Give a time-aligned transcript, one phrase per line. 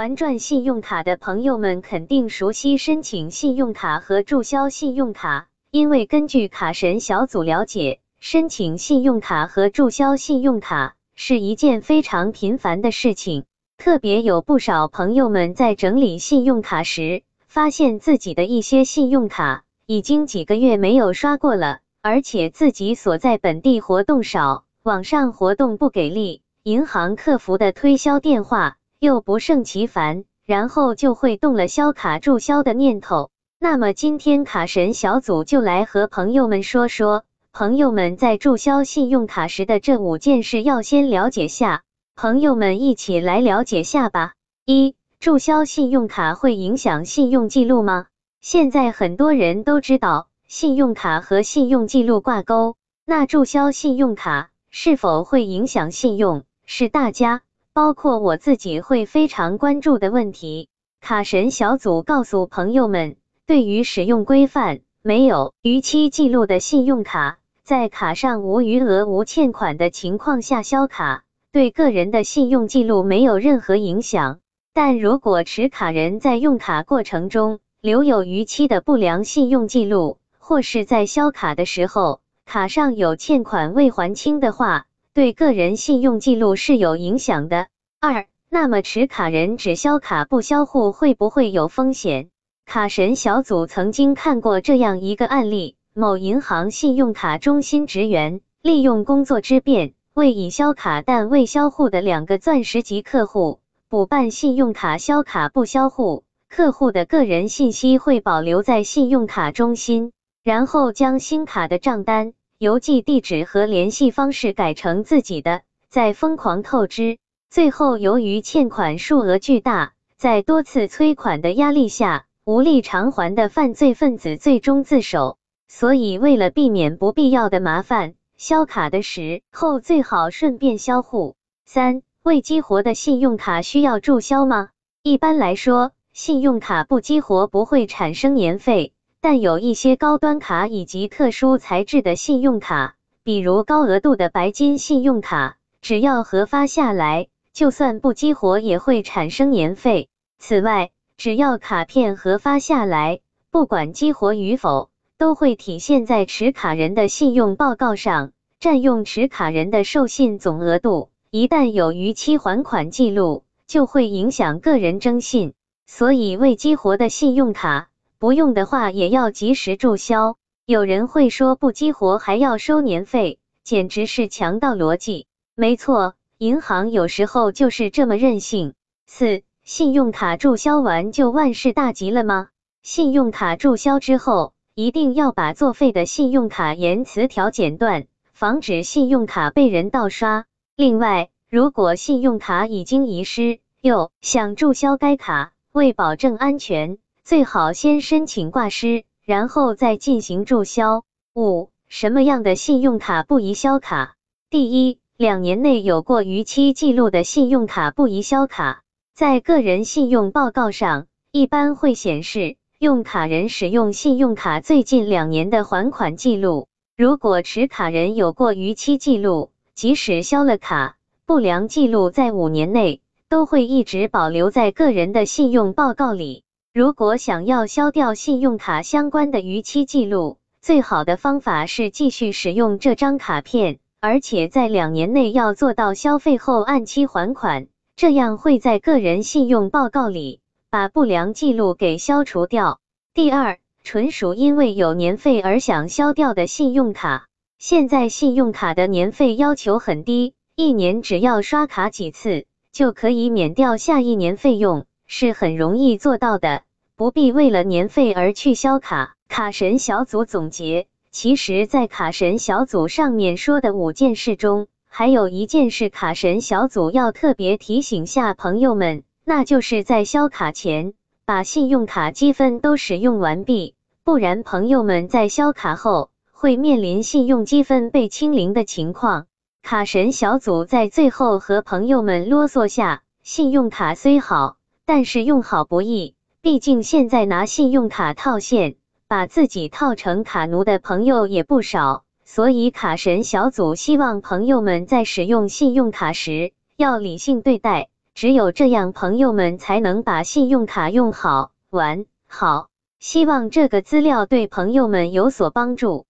[0.00, 13.44] 玩转信用卡的朋友们肯定熟悉申请信用卡和注销信用卡，因为根据卡神小组了解，申请信用卡和注销信用卡是一件非常频繁的事情。
[13.76, 28.78] 特别有不少朋友们在整理信用卡时，发现自己的一些信用卡已经几个月没有刷过了，而且自己所在本地活动少，网上活动不给力，银行客服的推销电话。
[29.00, 33.30] 又不胜其烦，然后就会动了销卡注销的念头。
[33.58, 41.80] 那么今天卡神小组就来和朋友们说说，朋友们在注销信用卡时的这五件事要先了解下。
[42.14, 44.34] 朋友们一起来了解下吧。
[44.66, 48.04] 一、注销信用卡会影响信用记录吗？
[48.42, 52.76] 现在很多人都知道信用卡和信用记录挂钩，
[53.06, 57.40] 那注销信用卡是否会影响信用，是大家。
[57.72, 60.68] 包括我自己会非常关注的问题。
[61.00, 74.40] 卡神小组告诉朋友们，对于使用规范、没有逾期记录的信用卡，在卡上无余额、无欠款的情况下销卡，对个人的信用记录没有任何影响。
[74.72, 84.86] 但如果持卡人在用卡过程中留有逾期的不良信用记录，或是在销卡的时候卡上有欠款未还清的话，
[85.20, 87.66] 对个人信用记录是有影响的。
[88.00, 92.30] 二，那么持卡人只销卡不销户会不会有风险？
[92.64, 110.12] 卡神小组曾经看过这样一个案例：某银行信用卡中心职员利用工作之便，为已销卡但未销户的两个钻石级客户补办信用卡销卡不销户，客户的个人信息会保留在信用卡中心，
[110.42, 112.32] 然后将新卡的账单。
[112.60, 117.16] 邮寄地址和联系方式改成自己的，再疯狂透支，
[117.48, 125.38] 最后由于欠款数额巨大，在多次催款的压力下无力偿还的犯罪分子最终自首。
[125.68, 131.36] 所以，为了避免不必要的麻烦，销卡的时候最好顺便销户。
[131.64, 134.68] 三、未激活的信用卡需要注销吗？
[135.02, 138.92] 一般来说，信用卡不激活不会产生年费。
[139.22, 150.08] 但有一些高端卡以及特殊材质的信用卡，比如高额度的白金信用卡，只要核发下来，就算不激活也会产生年费。
[150.38, 153.20] 此外，只要卡片核发下来，
[153.50, 154.88] 不管激活与否，
[155.18, 161.10] 都会体现在持卡人的信用报告上，占用持卡人的授信总额度。
[161.30, 165.52] 一旦有逾期还款记录，就会影响个人征信。
[165.86, 167.89] 所以，未激活的信用卡。
[168.20, 170.36] 不用的话也要及时注销。
[170.66, 175.26] 有人会说不激活还要收年费，简直是强盗逻辑。
[175.54, 178.74] 没错，银行有时候就是这么任性。
[179.06, 182.48] 四、信用卡注销完就万事大吉了吗？
[182.82, 188.04] 信用卡注销之后，一定要把作废的信用卡沿磁条剪断，
[188.34, 190.44] 防止信用卡被人盗刷。
[190.76, 196.98] 另外，如果信用卡已经遗失，又想注销该卡，为保证安全。
[197.24, 201.04] 最好先申请挂失，然后再进行注销。
[201.34, 204.16] 五、什么样的信用卡不宜销卡？
[204.48, 208.82] 第一，两年内有过逾期记录的信用卡不宜销卡。
[209.14, 216.68] 在个人信用报告上，一般会显示用卡人使用信用卡最近两年的还款记录。
[216.96, 226.44] 如果持卡人有过逾期记录，即使销了卡，不良记录在五年内都会一直保留在个人的信用报告里。
[226.72, 237.66] 如果想要消掉信用卡相关的逾期记录，最好的方法是继续使用这张卡片，而且在两年内要做到消费后按期还款，
[237.96, 242.78] 这样会在个人信用报告里把不良记录给消除掉。
[243.14, 247.26] 第二，纯属因为有年费而想消掉的信用卡，
[247.58, 254.86] 现在信用卡的年费要求很低，一年只要刷卡几次就可以免掉下一年费用。
[255.12, 256.62] 是很容易做到的，
[256.94, 259.16] 不必为了年费而去销卡。
[259.28, 270.94] 卡神小组总结，其实，在卡神小组上面说的五件事中，还有一件事卡神小组要特别提醒下朋友们，那就是在销卡前
[271.24, 273.74] 把信用卡积分都使用完毕，
[274.04, 279.26] 不然朋友们在销卡后会面临信用积分被清零的情况。
[279.60, 284.59] 卡神小组在最后和朋友们啰嗦下，信用卡虽好。
[284.92, 288.74] 但是用好不易，毕竟现在拿信用卡套现，
[289.06, 302.66] 把自己套成卡奴的朋友也不少，所以卡神小组希望朋友们在使用信用卡时要理性对待，只有这样，朋友们才能把信用卡用好玩好。
[302.98, 306.04] 希望这个资料对朋友们有所帮助。